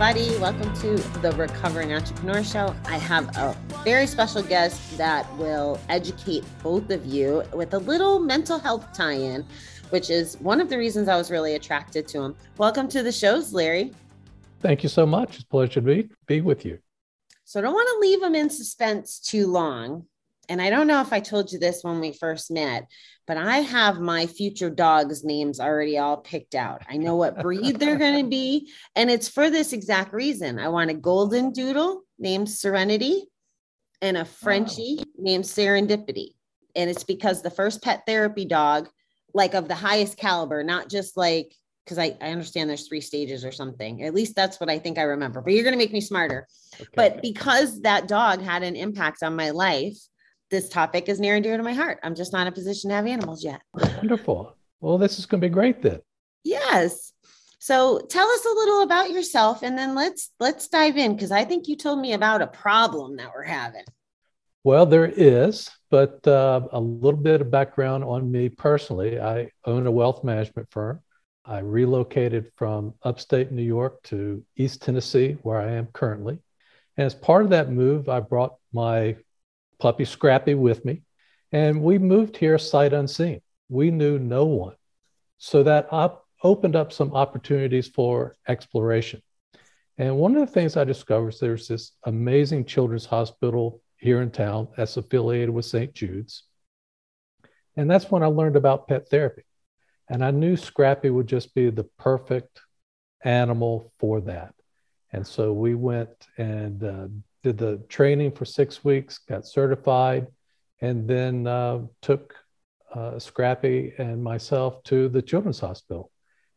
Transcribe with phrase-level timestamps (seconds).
[0.00, 0.38] everybody.
[0.38, 2.72] Welcome to the Recovering Entrepreneur Show.
[2.84, 8.20] I have a very special guest that will educate both of you with a little
[8.20, 9.44] mental health tie in,
[9.90, 12.36] which is one of the reasons I was really attracted to him.
[12.58, 13.92] Welcome to the shows, Larry.
[14.60, 15.34] Thank you so much.
[15.34, 16.78] It's a pleasure to be, be with you.
[17.42, 20.04] So I don't want to leave him in suspense too long.
[20.48, 22.86] And I don't know if I told you this when we first met,
[23.28, 26.82] but I have my future dogs' names already all picked out.
[26.88, 28.72] I know what breed they're going to be.
[28.96, 30.58] And it's for this exact reason.
[30.58, 33.24] I want a golden doodle named Serenity
[34.00, 36.30] and a Frenchie named Serendipity.
[36.74, 38.88] And it's because the first pet therapy dog,
[39.34, 41.54] like of the highest caliber, not just like,
[41.84, 44.04] because I, I understand there's three stages or something.
[44.04, 46.46] At least that's what I think I remember, but you're going to make me smarter.
[46.74, 46.88] Okay.
[46.96, 49.98] But because that dog had an impact on my life,
[50.50, 51.98] this topic is near and dear to my heart.
[52.02, 53.60] I'm just not in a position to have animals yet.
[53.74, 54.56] wonderful.
[54.80, 56.00] Well, this is going to be great then.
[56.44, 57.12] Yes.
[57.58, 61.44] So tell us a little about yourself and then let's let's dive in because I
[61.44, 63.84] think you told me about a problem that we're having.
[64.64, 69.20] Well, there is, but uh, a little bit of background on me personally.
[69.20, 71.00] I own a wealth management firm.
[71.44, 76.38] I relocated from upstate New York to East Tennessee, where I am currently.
[76.96, 79.16] And as part of that move, I brought my
[79.78, 81.02] puppy Scrappy with me,
[81.52, 83.40] and we moved here sight unseen.
[83.68, 84.76] We knew no one.
[85.38, 89.22] So that op- opened up some opportunities for exploration.
[89.96, 94.30] And one of the things I discovered is there's this amazing children's hospital here in
[94.30, 95.92] town that's affiliated with St.
[95.92, 96.44] Jude's.
[97.76, 99.42] And that's when I learned about pet therapy.
[100.08, 102.60] And I knew Scrappy would just be the perfect
[103.24, 104.54] animal for that.
[105.12, 107.08] And so we went and uh,
[107.42, 110.26] did the training for six weeks, got certified,
[110.80, 112.34] and then uh, took
[112.94, 116.10] uh, Scrappy and myself to the Children's Hospital.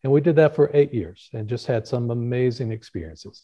[0.03, 3.44] And we did that for eight years and just had some amazing experiences.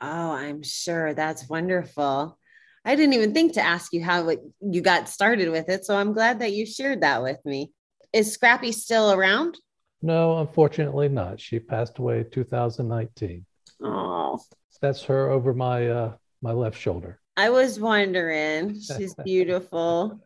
[0.00, 2.38] Oh, I'm sure that's wonderful.
[2.84, 4.30] I didn't even think to ask you how
[4.60, 5.84] you got started with it.
[5.84, 7.72] So I'm glad that you shared that with me.
[8.12, 9.58] Is Scrappy still around?
[10.00, 11.40] No, unfortunately not.
[11.40, 13.44] She passed away in 2019.
[13.82, 14.40] Oh,
[14.80, 17.20] That's her over my uh, my left shoulder.
[17.36, 18.80] I was wondering.
[18.80, 20.20] She's beautiful.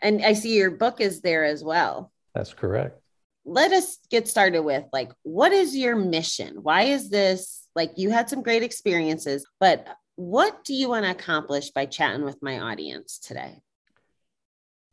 [0.00, 2.12] and I see your book is there as well.
[2.34, 3.00] That's correct.
[3.44, 6.58] Let us get started with like, what is your mission?
[6.62, 9.86] Why is this like you had some great experiences, but
[10.16, 13.60] what do you want to accomplish by chatting with my audience today?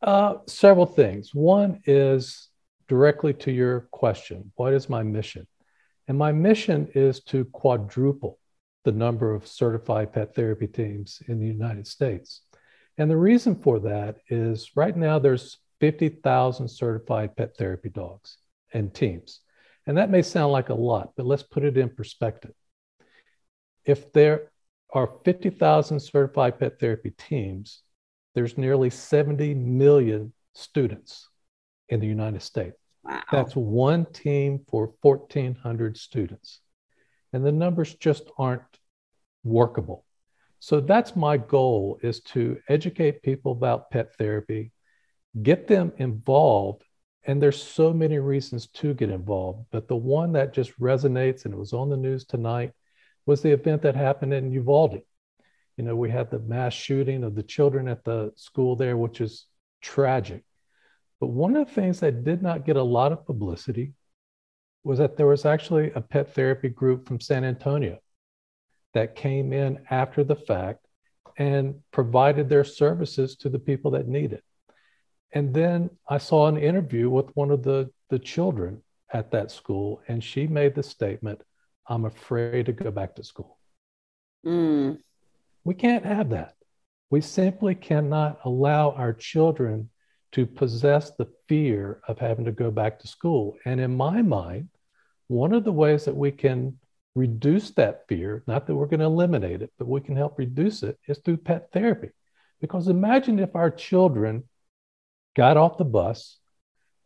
[0.00, 1.34] Uh, several things.
[1.34, 2.48] One is
[2.88, 5.46] directly to your question what is my mission?
[6.08, 8.38] And my mission is to quadruple
[8.86, 12.42] the number of certified pet therapy teams in the United States.
[12.96, 18.38] And the reason for that is right now there's 50,000 certified pet therapy dogs
[18.72, 19.40] and teams.
[19.88, 22.52] And that may sound like a lot, but let's put it in perspective.
[23.84, 24.52] If there
[24.92, 27.82] are 50,000 certified pet therapy teams,
[28.36, 31.28] there's nearly 70 million students
[31.88, 32.76] in the United States.
[33.02, 33.20] Wow.
[33.32, 36.60] That's one team for 1,400 students.
[37.36, 38.62] And the numbers just aren't
[39.44, 40.06] workable.
[40.58, 44.72] So that's my goal is to educate people about pet therapy,
[45.42, 46.82] get them involved.
[47.24, 49.66] And there's so many reasons to get involved.
[49.70, 52.72] But the one that just resonates, and it was on the news tonight,
[53.26, 55.02] was the event that happened in Uvalde.
[55.76, 59.20] You know, we had the mass shooting of the children at the school there, which
[59.20, 59.44] is
[59.82, 60.42] tragic.
[61.20, 63.92] But one of the things that did not get a lot of publicity
[64.86, 67.98] was that there was actually a pet therapy group from San Antonio
[68.94, 70.86] that came in after the fact
[71.36, 74.44] and provided their services to the people that need it.
[75.32, 80.00] And then I saw an interview with one of the, the children at that school,
[80.08, 81.42] and she made the statement,
[81.88, 83.58] I'm afraid to go back to school.
[84.46, 84.98] Mm,
[85.64, 86.54] We can't have that.
[87.10, 89.90] We simply cannot allow our children
[90.32, 93.56] to possess the fear of having to go back to school.
[93.64, 94.68] And in my mind,
[95.28, 96.78] one of the ways that we can
[97.14, 100.82] reduce that fear, not that we're going to eliminate it, but we can help reduce
[100.82, 102.10] it, is through pet therapy.
[102.60, 104.44] Because imagine if our children
[105.34, 106.38] got off the bus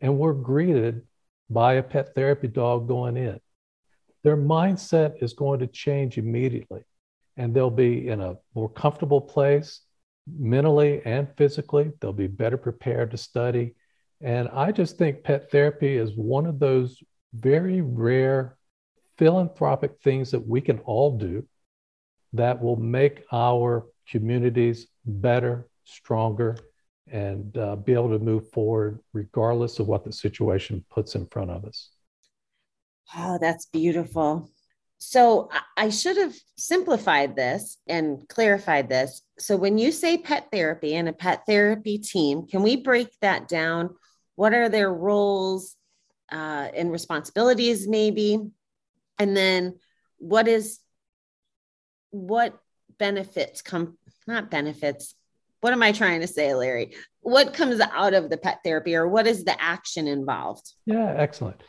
[0.01, 1.03] and were greeted
[1.49, 3.41] by a pet therapy dog going in.
[4.23, 6.83] Their mindset is going to change immediately,
[7.37, 9.81] and they'll be in a more comfortable place
[10.39, 11.91] mentally and physically.
[12.01, 13.75] They'll be better prepared to study.
[14.21, 18.57] And I just think pet therapy is one of those very rare
[19.19, 21.47] philanthropic things that we can all do
[22.33, 26.57] that will make our communities better, stronger,
[27.11, 31.51] and uh, be able to move forward regardless of what the situation puts in front
[31.51, 31.91] of us.
[33.17, 34.51] Oh, that's beautiful.
[34.99, 39.23] So I should have simplified this and clarified this.
[39.39, 43.49] So when you say pet therapy and a pet therapy team, can we break that
[43.49, 43.97] down?
[44.37, 45.75] What are their roles
[46.33, 48.39] uh, and responsibilities, maybe?
[49.19, 49.79] And then
[50.19, 50.81] what is
[52.11, 52.59] what
[52.99, 53.97] benefits come
[54.27, 55.15] not benefits
[55.61, 56.95] what am i trying to say larry?
[57.21, 60.73] What comes out of the pet therapy or what is the action involved?
[60.87, 61.63] Yeah excellent.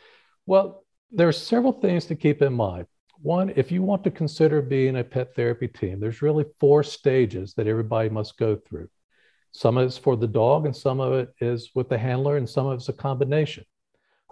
[0.46, 2.86] Well there are several things to keep in mind.
[3.20, 7.54] One if you want to consider being a pet therapy team there's really four stages
[7.54, 8.88] that everybody must go through.
[9.52, 12.48] Some of it's for the dog and some of it is with the handler and
[12.48, 13.64] some of it's a combination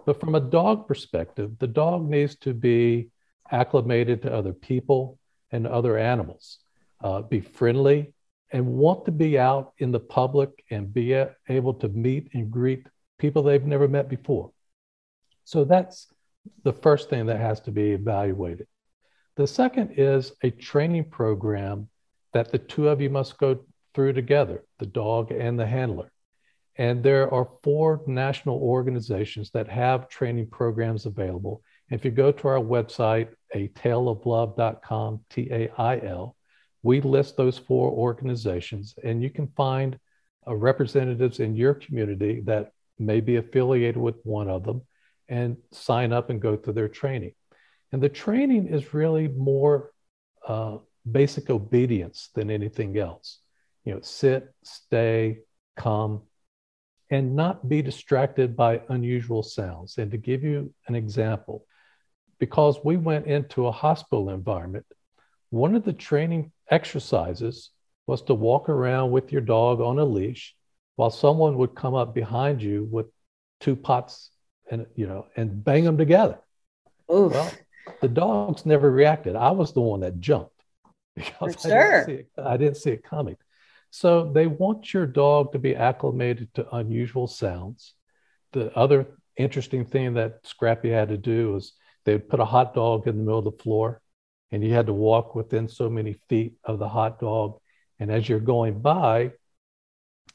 [0.05, 3.09] but from a dog perspective the dog needs to be
[3.51, 5.19] acclimated to other people
[5.51, 6.59] and other animals,
[7.03, 8.13] uh, be friendly,
[8.51, 12.51] and want to be out in the public and be a- able to meet and
[12.51, 12.87] greet
[13.17, 14.51] people they've never met before.
[15.43, 16.07] So that's
[16.63, 18.67] the first thing that has to be evaluated.
[19.35, 21.89] The second is a training program
[22.33, 23.59] that the two of you must go
[23.93, 26.11] through together, the dog and the handler.
[26.77, 31.61] And there are four national organizations that have training programs available.
[31.89, 36.35] If you go to our website, a tailoflove.com, T A I L,
[36.83, 39.99] we list those four organizations, and you can find
[40.47, 44.81] uh, representatives in your community that may be affiliated with one of them
[45.27, 47.33] and sign up and go through their training.
[47.91, 49.91] And the training is really more
[50.47, 50.77] uh,
[51.09, 53.39] basic obedience than anything else.
[53.83, 55.39] You know, sit, stay,
[55.75, 56.21] come,
[57.11, 59.97] and not be distracted by unusual sounds.
[59.97, 61.65] And to give you an example,
[62.39, 64.85] because we went into a hospital environment.
[65.51, 67.69] One of the training exercises
[68.07, 70.55] was to walk around with your dog on a leash
[70.95, 73.05] while someone would come up behind you with
[73.59, 74.31] two pots
[74.71, 76.39] and you know and bang them together.
[77.13, 77.31] Oof.
[77.33, 77.51] Well,
[78.01, 79.35] the dogs never reacted.
[79.35, 80.63] I was the one that jumped
[81.15, 81.91] because I, sure.
[81.91, 83.37] didn't see it, I didn't see it coming.
[83.91, 87.93] So they want your dog to be acclimated to unusual sounds.
[88.53, 89.07] The other
[89.37, 91.73] interesting thing that Scrappy had to do was
[92.05, 94.01] they'd put a hot dog in the middle of the floor
[94.51, 97.59] and you had to walk within so many feet of the hot dog.
[97.99, 99.31] And as you're going by,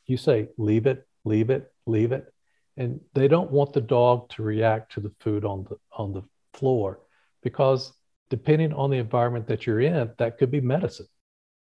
[0.07, 2.33] you say, leave it, leave it, leave it.
[2.77, 6.23] And they don't want the dog to react to the food on the on the
[6.53, 7.01] floor
[7.43, 7.93] because
[8.29, 11.07] depending on the environment that you're in, that could be medicine.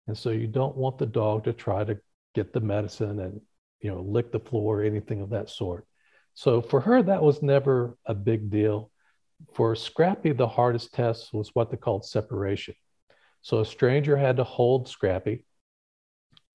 [0.07, 1.99] And so you don't want the dog to try to
[2.35, 3.41] get the medicine and
[3.81, 5.87] you know lick the floor or anything of that sort.
[6.35, 8.91] So for her, that was never a big deal
[9.55, 12.75] for Scrappy, the hardest test was what they called separation.
[13.43, 15.45] So a stranger had to hold Scrappy,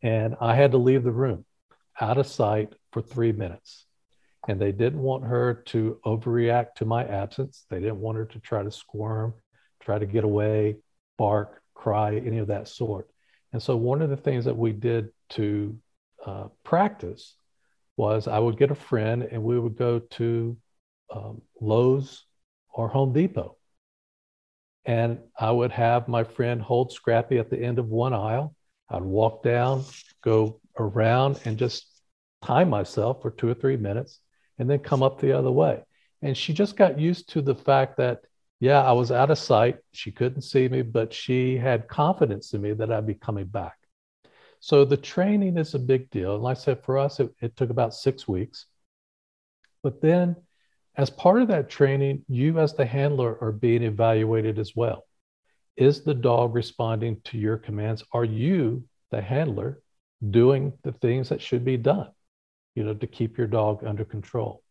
[0.01, 1.45] and I had to leave the room
[1.99, 3.85] out of sight for three minutes.
[4.47, 7.65] And they didn't want her to overreact to my absence.
[7.69, 9.33] They didn't want her to try to squirm,
[9.81, 10.77] try to get away,
[11.17, 13.09] bark, cry, any of that sort.
[13.57, 15.75] And so, one of the things that we did to
[16.23, 17.33] uh, practice
[17.95, 20.55] was I would get a friend and we would go to
[21.11, 22.23] um, Lowe's
[22.71, 23.57] or Home Depot.
[24.85, 28.53] And I would have my friend hold Scrappy at the end of one aisle.
[28.91, 29.85] I'd walk down,
[30.23, 31.87] go around, and just
[32.43, 34.19] time myself for two or three minutes
[34.59, 35.83] and then come up the other way.
[36.21, 38.21] And she just got used to the fact that,
[38.59, 39.77] yeah, I was out of sight.
[39.91, 43.77] She couldn't see me, but she had confidence in me that I'd be coming back.
[44.59, 46.33] So the training is a big deal.
[46.33, 48.65] And like I said, for us, it, it took about six weeks.
[49.83, 50.35] But then
[50.95, 55.05] as part of that training, you as the handler are being evaluated as well.
[55.75, 58.03] Is the dog responding to your commands?
[58.11, 59.79] Are you, the handler,
[60.27, 62.09] doing the things that should be done,
[62.73, 64.63] you know, to keep your dog under control?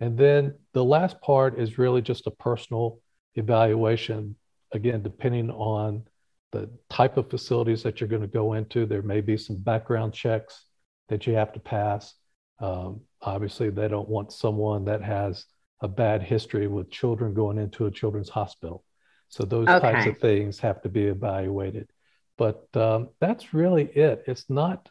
[0.00, 3.00] And then the last part is really just a personal
[3.34, 4.36] evaluation.
[4.72, 6.04] Again, depending on
[6.52, 10.12] the type of facilities that you're going to go into, there may be some background
[10.14, 10.64] checks
[11.08, 12.14] that you have to pass.
[12.60, 15.46] Um, obviously, they don't want someone that has
[15.80, 18.84] a bad history with children going into a children's hospital.
[19.28, 19.80] So those Okay.
[19.80, 21.90] types of things have to be evaluated.
[22.38, 24.24] But um, that's really it.
[24.26, 24.88] It's not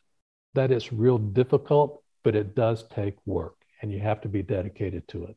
[0.54, 5.08] that it's real difficult, but it does take work and you have to be dedicated
[5.10, 5.36] to it.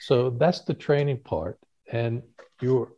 [0.00, 1.58] So that's the training part.
[1.90, 2.22] And
[2.60, 2.92] you're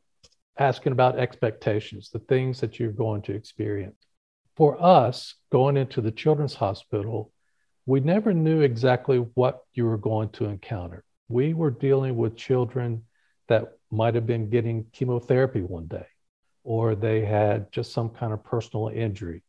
[0.59, 4.07] asking about expectations, the things that you're going to experience.
[4.57, 7.33] For us, going into the children's hospital,
[7.87, 13.05] we never knew exactly what you were going to encounter we were dealing with children
[13.49, 16.07] that might have been getting chemotherapy one day,
[16.65, 19.43] or they had just some kind of personal injury.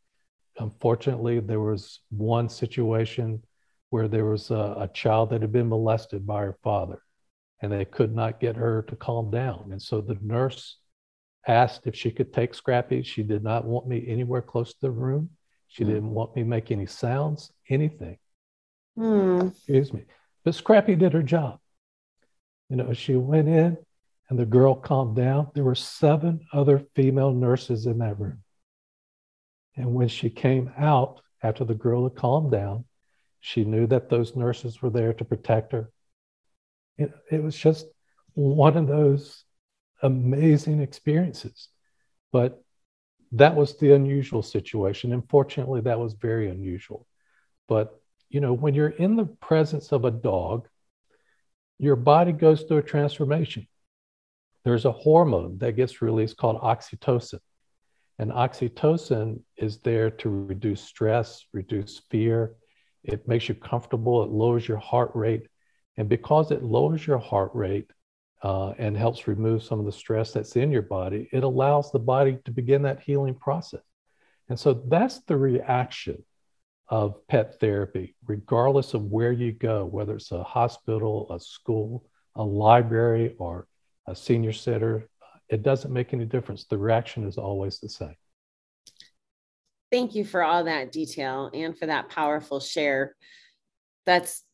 [0.59, 3.41] Unfortunately, there was one situation
[3.89, 7.01] where there was a, a child that had been molested by her father,
[7.61, 9.69] and they could not get her to calm down.
[9.71, 10.77] And so the nurse
[11.47, 13.01] asked if she could take Scrappy.
[13.03, 15.29] She did not want me anywhere close to the room.
[15.67, 15.89] She Hmm.
[15.89, 18.17] didn't want me to make any sounds, anything.
[18.95, 19.47] Hmm.
[19.47, 20.05] Excuse me.
[20.43, 21.59] But Scrappy did her job.
[22.69, 23.77] You know, she went in
[24.29, 25.49] and the girl calmed down.
[25.53, 28.43] There were seven other female nurses in that room.
[29.75, 32.85] And when she came out after the girl had calmed down,
[33.39, 35.91] she knew that those nurses were there to protect her.
[36.99, 37.87] It, it was just
[38.33, 39.43] one of those
[40.03, 41.69] amazing experiences.
[42.31, 42.61] But
[43.31, 45.13] that was the unusual situation.
[45.13, 47.07] And fortunately, that was very unusual.
[47.67, 50.67] But, you know, when you're in the presence of a dog,
[51.77, 53.67] your body goes through a transformation.
[54.65, 57.39] There's a hormone that gets released called oxytocin.
[58.17, 62.55] And oxytocin is there to reduce stress, reduce fear.
[63.03, 65.47] It makes you comfortable, it lowers your heart rate.
[65.99, 67.91] And because it lowers your heart rate
[68.41, 71.99] uh, and helps remove some of the stress that's in your body, it allows the
[71.99, 73.81] body to begin that healing process.
[74.47, 76.23] And so that's the reaction
[76.87, 82.43] of pet therapy, regardless of where you go, whether it's a hospital, a school, a
[82.43, 83.67] library, or
[84.07, 85.09] a senior center.
[85.49, 86.63] It doesn't make any difference.
[86.63, 88.15] The reaction is always the same.
[89.91, 93.17] Thank you for all that detail and for that powerful share.
[94.05, 94.45] That's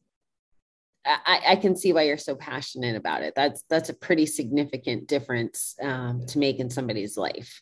[1.06, 3.34] I, I can see why you're so passionate about it.
[3.36, 7.62] That's that's a pretty significant difference um, to make in somebody's life.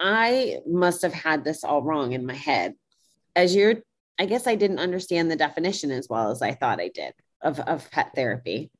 [0.00, 2.74] I must have had this all wrong in my head.
[3.36, 3.76] As you're,
[4.18, 7.60] I guess I didn't understand the definition as well as I thought I did of,
[7.60, 8.70] of pet therapy.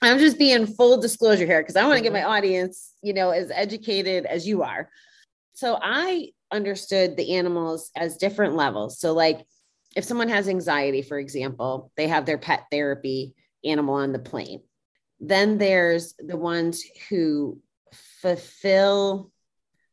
[0.00, 3.30] I'm just being full disclosure here because I want to get my audience, you know,
[3.30, 4.90] as educated as you are.
[5.54, 8.98] So I understood the animals as different levels.
[8.98, 9.46] So, like,
[9.96, 13.34] if someone has anxiety, for example, they have their pet therapy
[13.64, 14.60] animal on the plane.
[15.18, 17.58] Then there's the ones who
[18.20, 19.32] fulfill,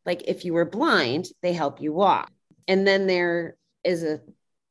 [0.05, 2.29] like, if you were blind, they help you walk.
[2.67, 3.55] And then there
[3.85, 4.19] is a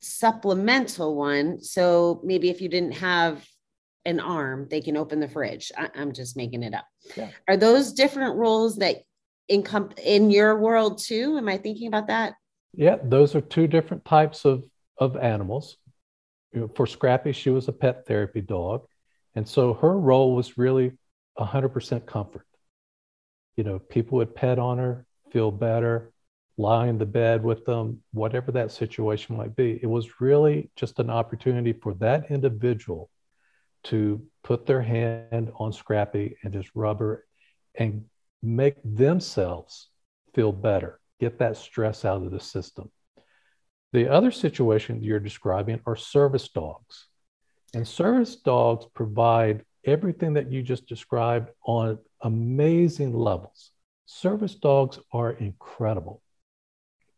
[0.01, 1.61] supplemental one.
[1.63, 3.43] So maybe if you didn't have
[4.05, 5.71] an arm, they can open the fridge.
[5.75, 6.85] I, am just making it up.
[7.15, 7.29] Yeah.
[7.47, 8.97] Are those different roles that
[9.47, 11.37] income in your world too?
[11.37, 12.33] Am I thinking about that?
[12.75, 14.63] Yeah, those are two different types of,
[14.97, 15.77] of animals.
[16.75, 18.85] For Scrappy, she was a pet therapy dog.
[19.35, 20.93] And so her role was really
[21.39, 22.45] 100% comfort.
[23.57, 26.11] You know, people would pet on her, feel better,
[26.57, 29.79] lie in the bed with them, whatever that situation might be.
[29.81, 33.09] It was really just an opportunity for that individual
[33.85, 37.25] to put their hand on Scrappy and just rub her
[37.75, 38.05] and
[38.41, 39.89] make themselves
[40.35, 42.91] feel better, get that stress out of the system.
[43.93, 47.07] The other situation you're describing are service dogs.
[47.75, 53.71] And service dogs provide everything that you just described on amazing levels.
[54.05, 56.21] Service dogs are incredible,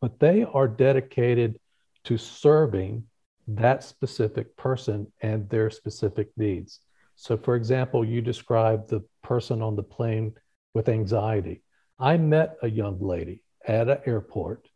[0.01, 1.59] but they are dedicated
[2.03, 3.05] to serving
[3.47, 6.79] that specific person and their specific needs.
[7.15, 10.33] So, for example, you described the person on the plane
[10.73, 11.63] with anxiety.
[11.97, 14.67] I met a young lady at an airport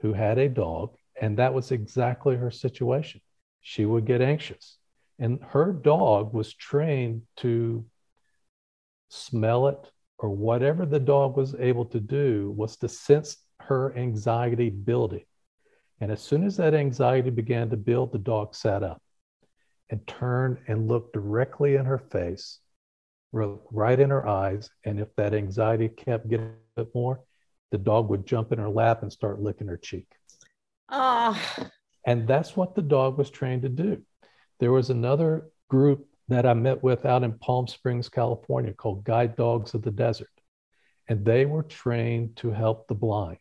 [0.00, 3.20] who had a dog, and that was exactly her situation.
[3.60, 4.78] She would get anxious,
[5.18, 7.84] and her dog was trained to
[9.08, 14.70] smell it or whatever the dog was able to do was to sense her anxiety
[14.70, 15.24] building.
[16.00, 19.00] And as soon as that anxiety began to build, the dog sat up
[19.90, 22.60] and turned and looked directly in her face,
[23.32, 24.70] right in her eyes.
[24.84, 27.20] And if that anxiety kept getting a bit more,
[27.70, 30.06] the dog would jump in her lap and start licking her cheek.
[30.88, 31.40] Oh,
[32.04, 34.02] And that's what the dog was trained to do.
[34.60, 39.36] There was another group that I met with out in Palm Springs, California, called Guide
[39.36, 40.30] Dogs of the Desert.
[41.08, 43.38] And they were trained to help the blind.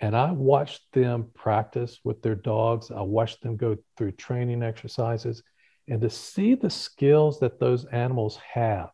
[0.00, 2.90] And I watched them practice with their dogs.
[2.90, 5.42] I watched them go through training exercises.
[5.88, 8.90] And to see the skills that those animals have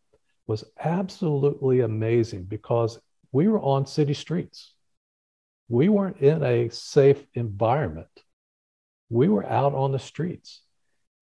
[0.47, 2.99] was absolutely amazing because
[3.33, 4.75] we were on city streets.
[5.69, 8.09] We weren't in a safe environment.
[9.11, 10.63] We were out on the streets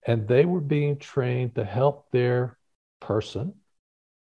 [0.06, 2.58] and they were being trained to help their
[3.00, 3.54] person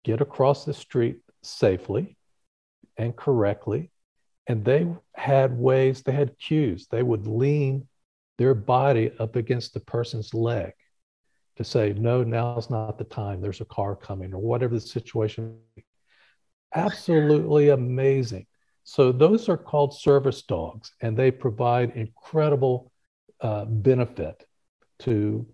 [0.04, 2.18] get across the street safely
[2.98, 3.92] and correctly
[4.48, 6.88] and they had ways, they had cues.
[6.88, 7.88] They would lean
[8.38, 10.74] their body up against the person's leg
[11.58, 13.40] to say, no, now's not the time.
[13.40, 15.58] There's a car coming, or whatever the situation.
[16.74, 18.46] Absolutely amazing.
[18.84, 22.92] So those are called service dogs, and they provide incredible
[23.40, 24.46] uh, benefit
[25.00, 25.46] to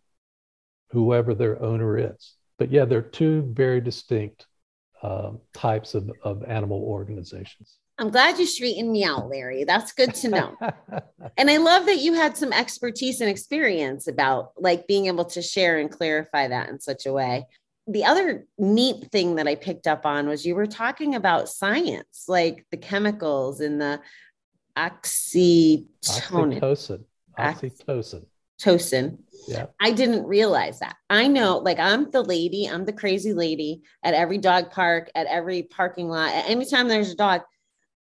[0.91, 2.35] whoever their owner is.
[2.57, 4.47] But yeah, they're two very distinct
[5.01, 7.77] uh, types of, of animal organizations.
[7.99, 9.63] I'm glad you straightened me out, Larry.
[9.63, 10.57] That's good to know.
[11.37, 15.41] and I love that you had some expertise and experience about like being able to
[15.41, 17.47] share and clarify that in such a way.
[17.87, 22.25] The other neat thing that I picked up on was you were talking about science,
[22.27, 24.01] like the chemicals in the
[24.77, 25.87] oxytocin.
[26.59, 27.03] Oxytocin.
[27.39, 28.25] Oxytocin.
[28.59, 29.17] Oxytocin.
[29.47, 29.67] Yeah.
[29.79, 30.95] I didn't realize that.
[31.09, 35.27] I know, like, I'm the lady, I'm the crazy lady at every dog park, at
[35.27, 37.41] every parking lot, at any time there's a dog.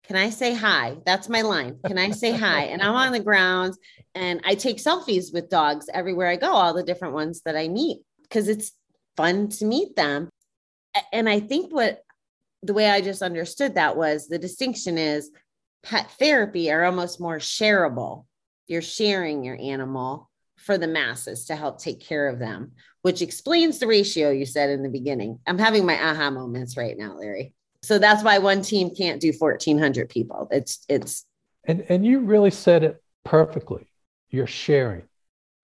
[0.03, 0.97] Can I say hi?
[1.05, 1.77] That's my line.
[1.85, 2.63] Can I say hi?
[2.71, 3.77] And I'm on the grounds
[4.13, 7.67] and I take selfies with dogs everywhere I go, all the different ones that I
[7.67, 8.73] meet, because it's
[9.17, 10.29] fun to meet them.
[11.11, 12.03] And I think what
[12.63, 15.31] the way I just understood that was the distinction is
[15.83, 18.25] pet therapy are almost more shareable.
[18.67, 23.79] You're sharing your animal for the masses to help take care of them, which explains
[23.79, 25.39] the ratio you said in the beginning.
[25.47, 27.53] I'm having my aha moments right now, Larry.
[27.83, 30.47] So that's why one team can't do 1400 people.
[30.51, 31.25] It's it's
[31.65, 33.87] and and you really said it perfectly.
[34.29, 35.03] You're sharing.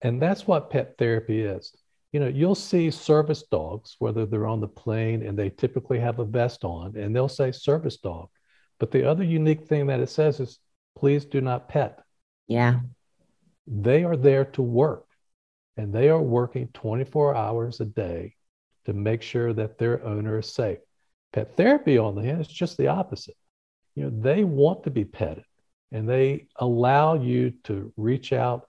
[0.01, 1.75] And that's what pet therapy is.
[2.17, 6.17] You know, you'll see service dogs, whether they're on the plane and they typically have
[6.17, 8.29] a vest on, and they'll say service dog.
[8.79, 10.57] But the other unique thing that it says is
[10.95, 11.99] please do not pet.
[12.47, 12.79] yeah.
[13.67, 15.05] They are there to work
[15.75, 18.33] and they are working 24 hours a day
[18.85, 20.79] to make sure that their owner is safe.
[21.33, 23.37] Pet therapy, on the hand, is just the opposite.
[23.93, 25.45] You know, they want to be petted
[25.91, 28.66] and they allow you to reach out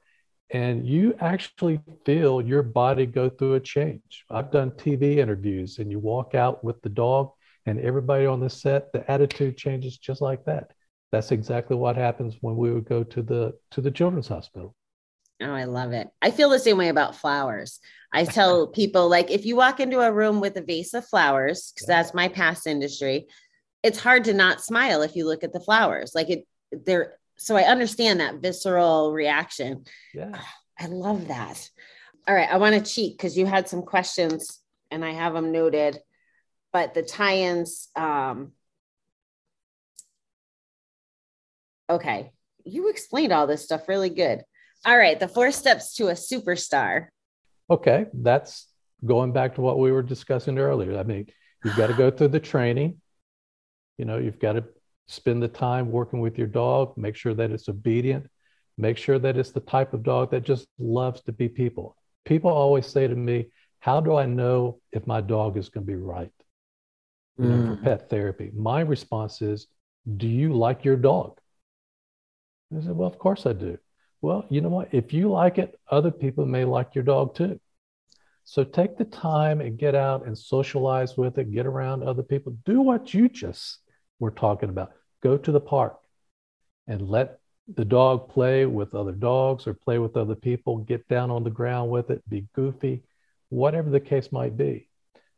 [0.51, 4.25] and you actually feel your body go through a change.
[4.31, 7.33] I've done TV interviews and you walk out with the dog
[7.67, 10.73] and everybody on the set, the attitude changes just like that.
[11.13, 14.75] That's exactly what happens when we would go to the to the children's hospital.
[15.41, 16.09] Oh, I love it.
[16.21, 17.79] I feel the same way about flowers.
[18.13, 21.73] I tell people like if you walk into a room with a vase of flowers,
[21.73, 23.27] because that's my past industry,
[23.83, 26.13] it's hard to not smile if you look at the flowers.
[26.15, 29.85] Like it, they're so I understand that visceral reaction.
[30.15, 30.39] Yeah.
[30.81, 31.69] I love that.
[32.29, 35.51] All right, I want to cheat because you had some questions and I have them
[35.51, 35.99] noted,
[36.73, 37.89] but the tie-ins.
[37.97, 38.53] Um,
[41.91, 42.31] okay,
[42.65, 44.45] you explained all this stuff really good.
[44.85, 47.09] All right, the four steps to a superstar.
[47.71, 48.69] Okay, that's
[49.05, 50.99] going back to what we were discussing earlier.
[50.99, 51.27] I mean,
[51.65, 53.01] you've got to go through the training.
[53.97, 54.65] You know, you've got to
[55.09, 58.29] spend the time working with your dog, make sure that it's obedient,
[58.77, 61.97] make sure that it's the type of dog that just loves to be people.
[62.25, 63.47] People always say to me,
[63.81, 66.31] How do I know if my dog is going to be right
[67.39, 67.83] you know, for mm.
[67.83, 68.51] pet therapy?
[68.55, 69.67] My response is,
[70.17, 71.39] Do you like your dog?
[72.77, 73.79] I said, Well, of course I do.
[74.21, 74.93] Well, you know what?
[74.93, 77.59] If you like it, other people may like your dog too.
[78.45, 82.57] So take the time and get out and socialize with it, get around other people,
[82.65, 83.79] do what you just
[84.19, 84.93] were talking about.
[85.23, 85.99] Go to the park
[86.87, 87.41] and let
[87.75, 91.51] the dog play with other dogs or play with other people, get down on the
[91.51, 93.03] ground with it, be goofy,
[93.51, 94.89] whatever the case might be.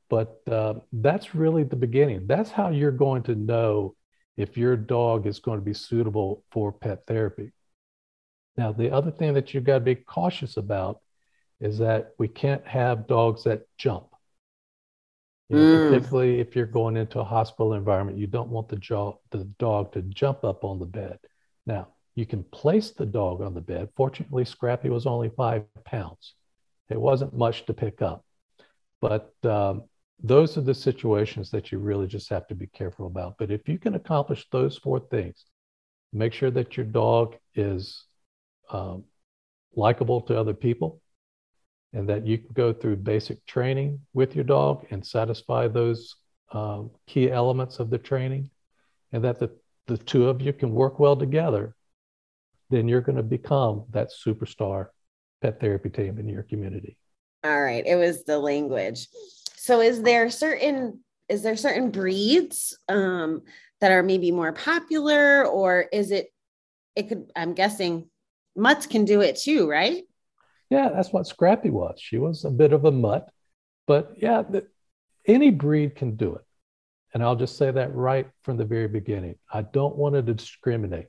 [0.09, 2.27] But uh, that's really the beginning.
[2.27, 3.95] That's how you're going to know
[4.37, 7.53] if your dog is going to be suitable for pet therapy.
[8.57, 11.01] Now, the other thing that you've got to be cautious about
[11.61, 14.10] is that we can't have dogs that jump.
[15.51, 15.89] You know, Mm.
[15.91, 19.93] Particularly if you're going into a hospital environment, you don't want the, jaw, the dog
[19.93, 21.19] to jump up on the bed.
[21.67, 23.89] Now, you can place the dog on the bed.
[23.97, 26.35] Fortunately, Scrappy was only five pounds.
[26.89, 28.25] It wasn't much to pick up.
[29.01, 29.85] But um,
[30.23, 33.37] those are the situations that you really just have to be careful about.
[33.39, 35.47] But if you can accomplish those four things,
[36.13, 38.05] make sure that your dog is
[38.71, 39.05] um,
[39.75, 41.01] likable to other people
[41.92, 46.16] and that you can go through basic training with your dog and satisfy those
[46.53, 48.50] um, key elements of the training
[49.12, 49.50] and that the,
[49.87, 51.74] the two of you can work well together
[52.70, 54.87] then you're going to become that superstar
[55.42, 56.96] pet therapy team in your community
[57.42, 59.09] All right, it was the language.
[59.57, 63.42] So is there certain is there certain breeds um
[63.81, 66.33] that are maybe more popular or is it
[66.96, 68.11] it could I'm guessing
[68.57, 70.03] mutts can do it too, right?
[70.70, 73.30] Yeah that's what scrappy was she was a bit of a mutt
[73.87, 74.66] but yeah the,
[75.26, 76.44] any breed can do it
[77.12, 81.06] and i'll just say that right from the very beginning i don't want to discriminate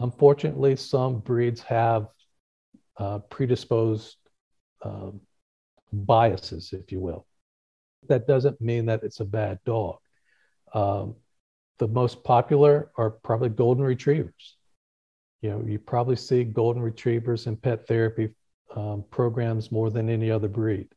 [0.00, 2.08] unfortunately some breeds have
[2.98, 4.16] uh, predisposed
[4.82, 5.20] um,
[5.92, 7.26] biases, if you will.
[8.08, 9.98] That doesn't mean that it's a bad dog.
[10.74, 11.16] Um,
[11.78, 14.56] the most popular are probably golden retrievers.
[15.42, 18.30] You know, you probably see golden retrievers in pet therapy
[18.76, 20.88] um, programs more than any other breed.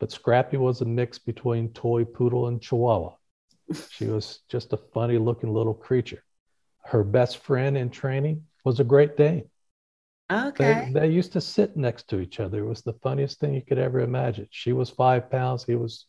[0.00, 3.14] But Scrappy was a mix between toy poodle and chihuahua.
[3.90, 6.22] She was just a funny looking little creature.
[6.84, 9.48] Her best friend in training was a Great Dane.
[10.30, 10.90] Okay.
[10.92, 12.58] They, they used to sit next to each other.
[12.60, 14.48] It was the funniest thing you could ever imagine.
[14.50, 15.64] She was five pounds.
[15.64, 16.06] He was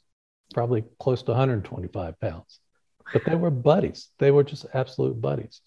[0.53, 2.59] probably close to 125 pounds.
[3.11, 4.09] But they were buddies.
[4.17, 5.61] They were just absolute buddies.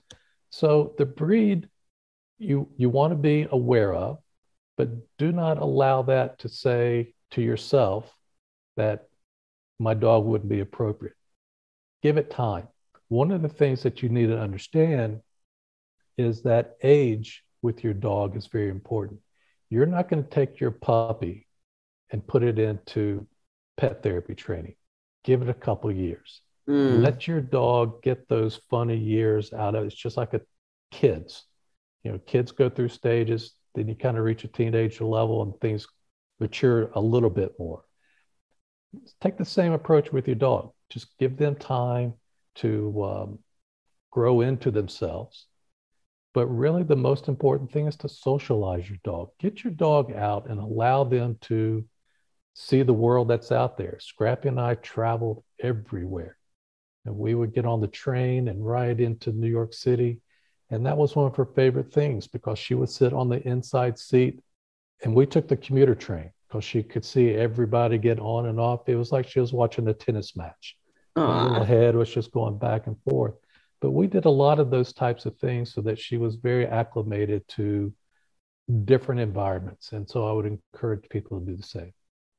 [0.50, 1.68] So the breed
[2.38, 4.18] you you want to be aware of,
[4.76, 8.12] but do not allow that to say to yourself
[8.76, 9.08] that
[9.78, 11.16] my dog wouldn't be appropriate.
[12.02, 12.68] Give it time.
[13.08, 15.20] One of the things that you need to understand
[16.18, 19.20] is that age with your dog is very important.
[19.70, 21.46] You're not going to take your puppy
[22.10, 23.26] and put it into
[23.76, 24.76] pet therapy training.
[25.24, 26.40] Give it a couple years.
[26.68, 27.02] Mm.
[27.02, 29.88] Let your dog get those funny years out of it.
[29.88, 30.40] It's just like a
[30.90, 31.44] kids.
[32.02, 35.60] You know, kids go through stages, then you kind of reach a teenager level and
[35.60, 35.86] things
[36.40, 37.84] mature a little bit more.
[39.20, 40.72] Take the same approach with your dog.
[40.90, 42.14] Just give them time
[42.56, 43.38] to um,
[44.10, 45.46] grow into themselves.
[46.32, 49.30] But really, the most important thing is to socialize your dog.
[49.38, 51.84] Get your dog out and allow them to
[52.54, 53.98] see the world that's out there.
[54.00, 56.38] Scrappy and I traveled everywhere.
[57.04, 60.20] And we would get on the train and ride into New York City.
[60.70, 63.98] And that was one of her favorite things because she would sit on the inside
[63.98, 64.40] seat.
[65.04, 68.88] And we took the commuter train because she could see everybody get on and off.
[68.88, 70.76] It was like she was watching a tennis match.
[71.14, 73.34] Her little head was just going back and forth.
[73.80, 76.66] But we did a lot of those types of things so that she was very
[76.66, 77.92] acclimated to
[78.84, 79.92] different environments.
[79.92, 81.92] And so I would encourage people to do the same.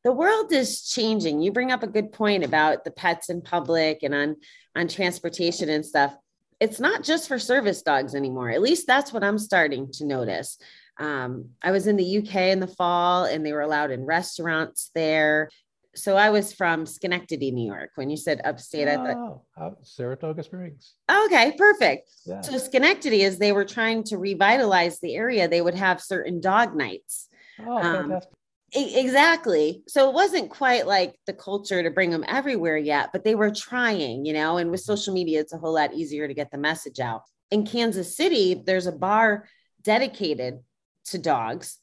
[0.04, 4.04] the world is changing you bring up a good point about the pets in public
[4.04, 4.36] and on
[4.76, 6.16] on transportation and stuff
[6.60, 10.58] it's not just for service dogs anymore at least that's what i'm starting to notice
[11.00, 14.90] um, i was in the uk in the fall and they were allowed in restaurants
[14.96, 15.50] there
[15.96, 19.78] so i was from schenectady new york when you said upstate i thought Oh, out
[19.84, 20.94] Saratoga Springs.
[21.10, 22.42] okay perfect Yeah.
[22.42, 26.76] so schenectady as they were trying to revitalize the area they would have certain dog
[26.76, 28.34] nights Oh, um, fantastic.
[28.74, 29.84] Exactly.
[29.88, 33.52] So it wasn't quite like the culture to bring them everywhere yet, but they were
[33.52, 36.58] trying, you know, and with social media, it's a whole lot easier to get the
[36.58, 37.22] message out.
[37.50, 39.48] In Kansas City, there's a bar
[39.82, 40.60] dedicated
[41.06, 41.80] to dogs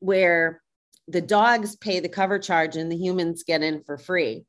[0.00, 0.60] where
[1.06, 4.44] the dogs pay the cover charge and the humans get in for free.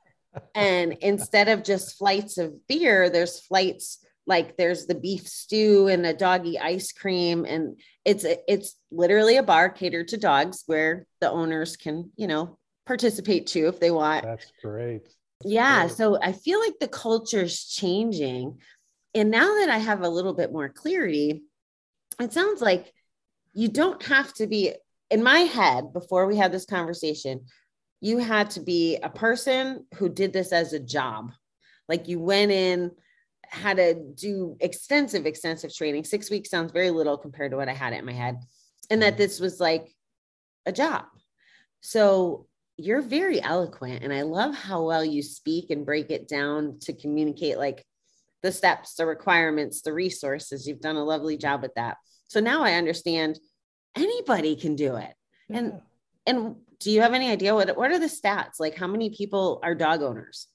[0.54, 6.06] and instead of just flights of beer, there's flights like there's the beef stew and
[6.06, 11.30] a doggy ice cream and it's it's literally a bar catered to dogs where the
[11.30, 15.04] owners can you know participate too if they want That's great.
[15.04, 15.16] That's
[15.52, 15.96] yeah great.
[15.96, 18.58] so i feel like the culture's changing
[19.14, 21.42] and now that i have a little bit more clarity
[22.20, 22.92] it sounds like
[23.52, 24.72] you don't have to be
[25.10, 27.40] in my head before we had this conversation
[28.00, 31.32] you had to be a person who did this as a job
[31.88, 32.90] like you went in
[33.54, 36.04] had to do extensive extensive training.
[36.04, 38.38] Six weeks sounds very little compared to what i had in my head.
[38.90, 39.22] And that mm-hmm.
[39.22, 39.94] this was like
[40.66, 41.04] a job.
[41.80, 46.76] So you're very eloquent and i love how well you speak and break it down
[46.80, 47.84] to communicate like
[48.42, 50.66] the steps the requirements the resources.
[50.66, 51.96] You've done a lovely job with that.
[52.28, 53.38] So now i understand
[53.96, 55.14] anybody can do it.
[55.48, 55.80] And Yeah.
[56.26, 58.58] and do you have any idea what what are the stats?
[58.58, 60.48] Like how many people are dog owners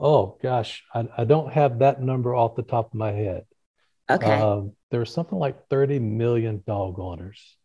[0.00, 3.44] Oh gosh, I, I don't have that number off the top of my head.
[4.08, 7.56] okay Um, there's something like 30 million dog owners.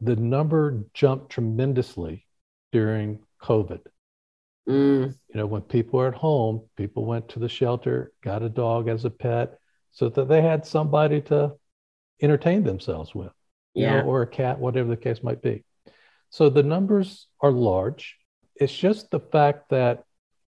[0.00, 2.26] The number jumped tremendously
[2.72, 3.80] during COVID.
[4.68, 8.48] Mm, You know, when people were at home, people went to the shelter, got a
[8.48, 9.58] dog as a pet,
[9.90, 11.56] so that they had somebody to
[12.22, 13.32] entertain themselves with,
[13.78, 15.64] you know, yeah or a cat, whatever the case might be.
[16.30, 18.16] So the numbers are large.
[18.56, 20.04] It's just the fact that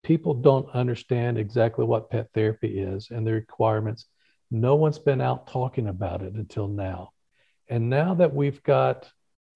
[0.02, 4.06] people don't understand exactly what pet therapy is and the requirements.
[4.50, 7.10] No one's been out talking about it until now.
[7.68, 9.10] And now that we've got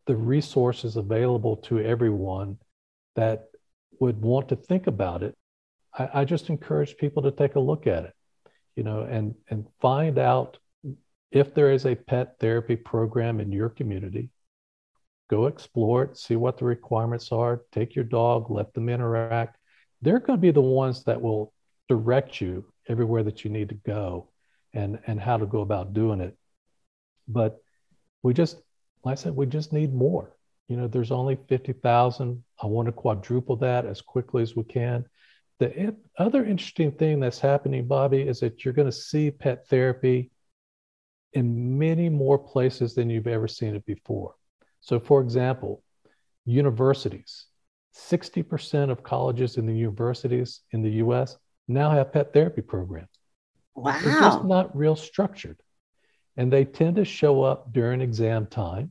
[0.07, 2.59] the resources available to everyone
[3.17, 3.47] that
[4.01, 5.35] would want to think about it,
[5.97, 8.13] I, I just encourage people to take a look at it,
[8.77, 10.59] you know, and and find out
[11.33, 14.31] if there is a pet therapy program in your community.
[15.31, 19.57] Go explore it, see what the requirements are, take your dog, let them interact.
[20.05, 21.55] They're going to be the ones that will
[21.89, 24.29] direct you everywhere that you need to go
[24.75, 26.37] and, and how to go about doing it.
[27.27, 27.59] But
[28.23, 28.61] we just,
[29.03, 30.37] like I said, we just need more.
[30.69, 32.45] You know, there's only 50,000.
[32.63, 35.07] I want to quadruple that as quickly as we can.
[35.59, 40.31] The other interesting thing that's happening, Bobby, is that you're going to see pet therapy
[41.33, 44.35] in many more places than you've ever seen it before.
[44.81, 45.83] So, for example,
[46.45, 47.47] universities
[47.95, 51.37] 60% of colleges and the universities in the US
[51.69, 53.09] now have pet therapy programs.
[53.75, 53.99] Wow.
[54.03, 55.61] They're just not real structured.
[56.37, 58.91] And they tend to show up during exam time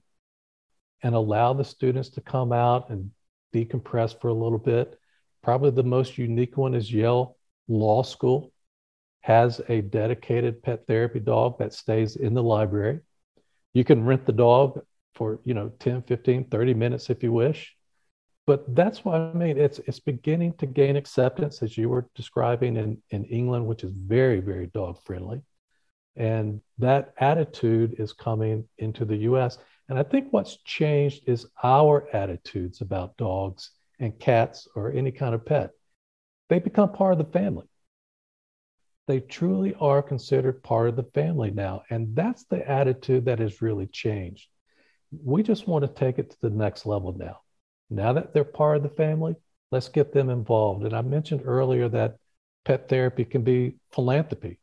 [1.03, 3.11] and allow the students to come out and
[3.53, 4.97] decompress for a little bit.
[5.41, 7.37] Probably the most unique one is Yale
[7.67, 8.51] Law School
[9.21, 12.99] has a dedicated pet therapy dog that stays in the library.
[13.73, 14.81] You can rent the dog
[15.15, 17.73] for, you know, 10, 15, 30 minutes if you wish.
[18.45, 19.57] But that's what I mean.
[19.57, 23.91] It's it's beginning to gain acceptance as you were describing in, in England, which is
[23.91, 25.41] very, very dog friendly.
[26.15, 29.57] And that attitude is coming into the US.
[29.89, 35.33] And I think what's changed is our attitudes about dogs and cats or any kind
[35.33, 35.71] of pet.
[36.49, 37.67] They become part of the family.
[39.07, 41.83] They truly are considered part of the family now.
[41.89, 44.47] And that's the attitude that has really changed.
[45.23, 47.39] We just want to take it to the next level now.
[47.89, 49.35] Now that they're part of the family,
[49.71, 50.85] let's get them involved.
[50.85, 52.17] And I mentioned earlier that
[52.65, 54.59] pet therapy can be philanthropy.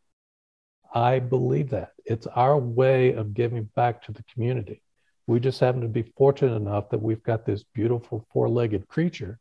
[0.92, 1.92] I believe that.
[2.04, 4.82] It's our way of giving back to the community.
[5.26, 9.38] We just happen to be fortunate enough that we've got this beautiful four legged creature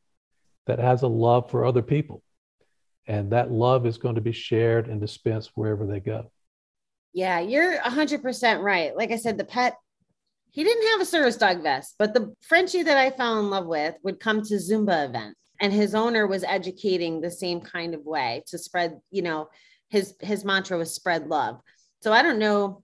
[0.67, 2.21] that has a love for other people.
[3.07, 6.31] And that love is going to be shared and dispensed wherever they go.
[7.11, 8.95] Yeah, you're 100% right.
[8.95, 9.75] Like I said, the pet,
[10.51, 13.67] he didn't have a service dog vest, but the Frenchie that I fell in love
[13.67, 15.39] with would come to Zumba events.
[15.61, 19.49] And his owner was educating the same kind of way to spread, you know,
[19.89, 21.59] his his mantra was spread love.
[22.01, 22.83] So I don't know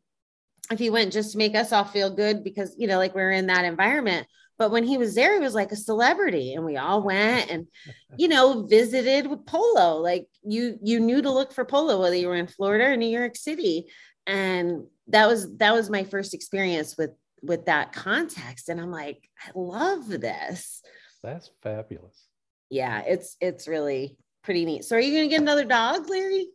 [0.72, 3.22] if he went just to make us all feel good because you know like we
[3.22, 6.66] are in that environment but when he was there he was like a celebrity and
[6.66, 7.68] we all went and
[8.18, 12.28] you know visited with polo like you you knew to look for polo whether you
[12.28, 13.86] were in florida or new york city
[14.28, 17.12] and that was that was my first experience with
[17.46, 20.82] with that context and i'm like i love this
[21.24, 22.28] that's fabulous
[22.70, 26.48] yeah it's it's really pretty neat so are you going to get another dog larry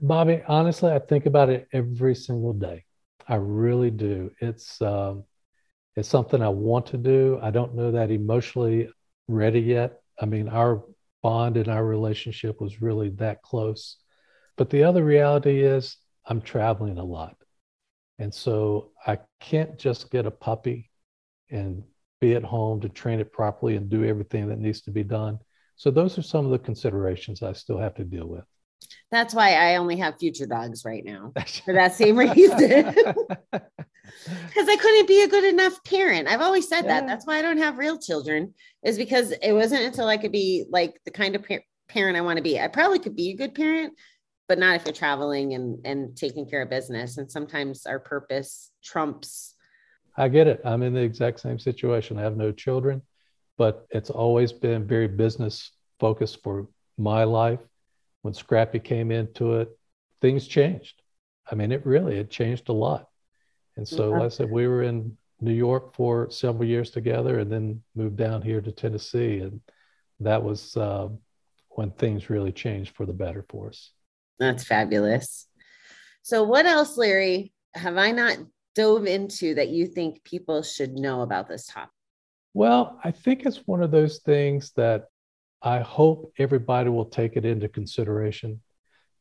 [0.00, 2.84] bobby honestly i think about it every single day
[3.28, 4.30] I really do.
[4.40, 5.24] It's um,
[5.96, 7.38] it's something I want to do.
[7.42, 8.88] I don't know that emotionally
[9.28, 10.00] ready yet.
[10.20, 10.82] I mean, our
[11.22, 13.96] bond and our relationship was really that close.
[14.56, 15.96] But the other reality is
[16.26, 17.36] I'm traveling a lot.
[18.18, 20.90] And so I can't just get a puppy
[21.50, 21.82] and
[22.20, 25.38] be at home to train it properly and do everything that needs to be done.
[25.76, 28.44] So those are some of the considerations I still have to deal with.
[29.10, 31.32] That's why I only have future dogs right now
[31.64, 32.94] for that same reason.
[34.24, 36.28] Because I couldn't be a good enough parent.
[36.28, 37.00] I've always said yeah.
[37.00, 37.06] that.
[37.06, 38.52] That's why I don't have real children,
[38.84, 42.20] is because it wasn't until I could be like the kind of par- parent I
[42.20, 42.60] want to be.
[42.60, 43.94] I probably could be a good parent,
[44.52, 47.16] but not if you're traveling and, and taking care of business.
[47.16, 49.54] And sometimes our purpose trumps.
[50.18, 50.60] I get it.
[50.62, 52.18] I'm in the exact same situation.
[52.18, 53.00] I have no children,
[53.56, 57.60] but it's always been very business focused for my life
[58.20, 59.70] when Scrappy came into it,
[60.20, 61.00] things changed.
[61.50, 63.08] I mean, it really it changed a lot.
[63.78, 64.26] And so, yeah.
[64.26, 68.42] I said, we were in New York for several years together, and then moved down
[68.42, 69.62] here to Tennessee, and
[70.20, 71.08] that was uh,
[71.70, 73.92] when things really changed for the better for us.
[74.38, 75.46] That's fabulous.
[76.22, 78.38] So, what else, Larry, have I not
[78.74, 81.90] dove into that you think people should know about this topic?
[82.54, 85.06] Well, I think it's one of those things that
[85.62, 88.60] I hope everybody will take it into consideration.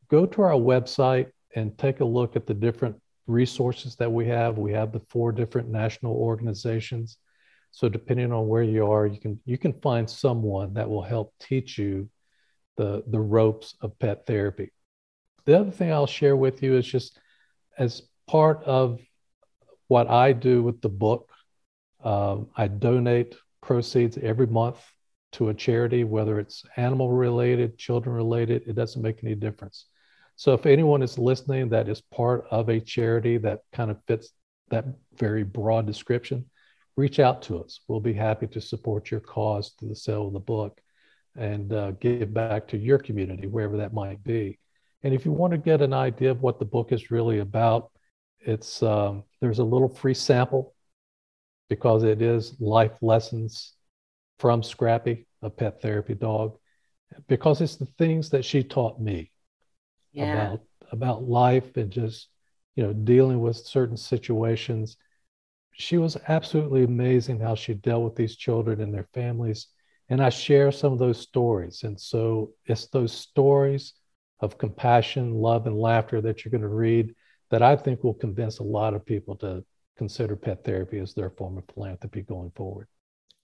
[0.09, 4.57] Go to our website and take a look at the different resources that we have.
[4.57, 7.17] We have the four different national organizations.
[7.71, 11.33] So depending on where you are, you can you can find someone that will help
[11.39, 12.09] teach you
[12.75, 14.71] the the ropes of pet therapy.
[15.45, 17.19] The other thing I'll share with you is just
[17.77, 18.99] as part of
[19.87, 21.29] what I do with the book,
[22.03, 24.77] um, I donate proceeds every month
[25.33, 29.85] to a charity, whether it's animal related, children related, it doesn't make any difference.
[30.35, 34.31] So if anyone is listening that is part of a charity that kind of fits
[34.69, 36.45] that very broad description,
[36.97, 37.81] reach out to us.
[37.87, 40.79] We'll be happy to support your cause through the sale of the book
[41.37, 44.59] and uh, give back to your community, wherever that might be.
[45.03, 47.91] And if you want to get an idea of what the book is really about,
[48.39, 50.75] it's um, there's a little free sample
[51.69, 53.73] because it is life lessons
[54.39, 56.57] from Scrappy, a pet therapy dog,
[57.27, 59.31] because it's the things that she taught me
[60.11, 60.33] yeah.
[60.33, 60.61] about
[60.91, 62.27] about life and just
[62.75, 64.97] you know dealing with certain situations.
[65.73, 69.67] she was absolutely amazing how she dealt with these children and their families.
[70.09, 71.83] And I share some of those stories.
[71.83, 73.93] And so it's those stories
[74.41, 77.15] of compassion, love, and laughter that you're going to read
[77.51, 79.63] that I think will convince a lot of people to
[79.97, 82.87] consider pet therapy as their form of philanthropy going forward.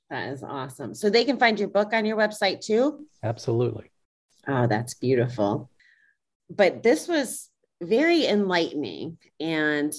[0.10, 0.96] That is awesome.
[0.96, 3.06] So they can find your book on your website too?
[3.22, 3.92] Absolutely.
[4.48, 5.70] Oh, that's beautiful.
[6.50, 7.50] But this was
[7.82, 9.18] very enlightening.
[9.40, 9.94] And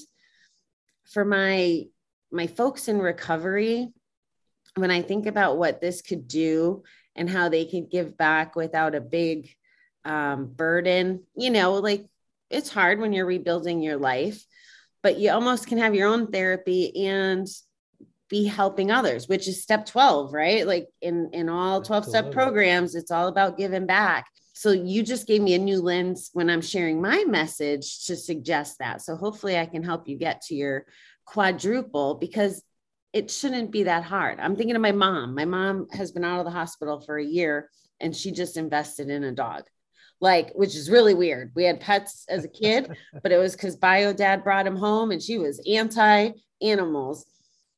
[1.05, 1.85] for my
[2.31, 3.89] my folks in recovery,
[4.75, 6.83] when I think about what this could do
[7.15, 9.55] and how they could give back without a big
[10.05, 12.07] um, burden, you know, like
[12.51, 14.45] it's hard when you're rebuilding your life,
[15.03, 17.47] but you almost can have your own therapy and
[18.29, 20.67] be helping others, which is step 12, right?
[20.67, 24.27] Like in, in all 12 step programs, it's all about giving back.
[24.53, 28.79] So you just gave me a new lens when I'm sharing my message to suggest
[28.81, 29.03] that.
[29.03, 30.85] So hopefully I can help you get to your
[31.25, 32.63] quadruple because
[33.13, 34.41] it shouldn't be that hard.
[34.41, 35.35] I'm thinking of my mom.
[35.35, 39.09] My mom has been out of the hospital for a year and she just invested
[39.11, 39.65] in a dog.
[40.21, 41.53] Like, which is really weird.
[41.55, 42.91] We had pets as a kid,
[43.23, 47.27] but it was because bio dad brought him home and she was anti animals.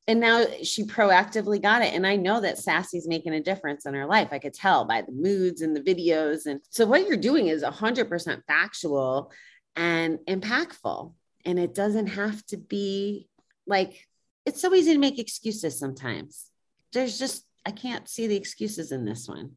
[0.07, 1.93] And now she proactively got it.
[1.93, 4.29] And I know that Sassy's making a difference in her life.
[4.31, 6.47] I could tell by the moods and the videos.
[6.47, 9.31] And so what you're doing is 100% factual
[9.75, 11.13] and impactful.
[11.45, 13.29] And it doesn't have to be
[13.67, 14.07] like
[14.45, 16.47] it's so easy to make excuses sometimes.
[16.93, 19.51] There's just I can't see the excuses in this one.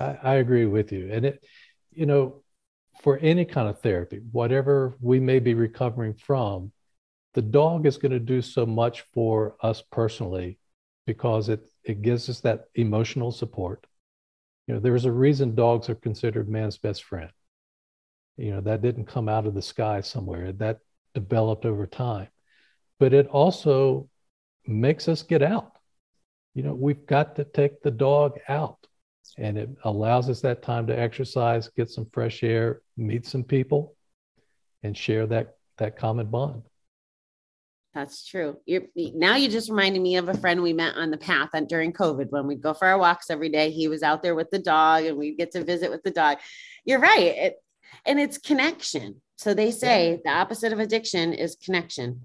[0.00, 1.10] I, I agree with you.
[1.12, 1.44] And it,
[1.94, 2.42] you know,
[3.02, 6.72] for any kind of therapy, whatever we may be recovering from,
[7.34, 10.58] the dog is going to do so much for us personally
[11.06, 13.86] because it it gives us that emotional support.
[14.66, 17.30] You know, there's a reason dogs are considered man's best friend.
[18.36, 20.52] You know, that didn't come out of the sky somewhere.
[20.52, 20.78] That
[21.14, 22.28] developed over time
[23.02, 24.08] but it also
[24.64, 25.72] makes us get out.
[26.54, 28.78] You know, we've got to take the dog out
[29.38, 33.96] and it allows us that time to exercise, get some fresh air, meet some people,
[34.82, 36.62] and share that that common bond.
[37.94, 38.56] That's true.
[38.64, 41.68] You're, now you just reminded me of a friend we met on the path and
[41.68, 43.70] during COVID when we'd go for our walks every day.
[43.70, 46.38] He was out there with the dog and we'd get to visit with the dog.
[46.86, 47.20] You're right.
[47.20, 47.56] It,
[48.06, 49.20] and it's connection.
[49.36, 50.16] So they say yeah.
[50.24, 52.22] the opposite of addiction is connection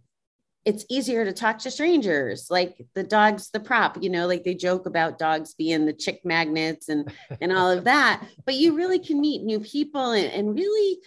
[0.67, 4.53] it's easier to talk to strangers like the dog's the prop you know like they
[4.53, 7.10] joke about dogs being the chick magnets and
[7.41, 10.99] and all of that but you really can meet new people and, and really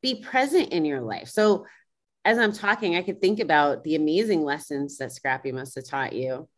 [0.00, 1.28] be present in your life.
[1.28, 1.66] So
[2.24, 6.12] as i'm talking i could think about the amazing lessons that scrappy must have taught
[6.12, 6.48] you.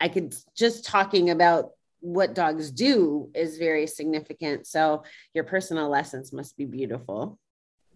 [0.00, 4.66] I could just talking about what dogs do is very significant.
[4.66, 7.38] So your personal lessons must be beautiful.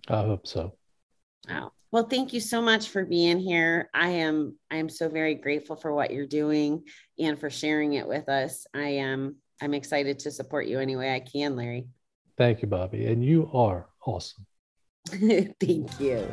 [0.09, 0.72] I hope so
[1.48, 3.88] wow well, thank you so much for being here.
[3.94, 6.84] I am I am so very grateful for what you're doing
[7.18, 8.66] and for sharing it with us.
[8.74, 11.88] I am I'm excited to support you any way I can, Larry.
[12.37, 13.06] Thank you, Bobby.
[13.06, 14.46] And you are awesome.
[15.08, 16.28] thank you.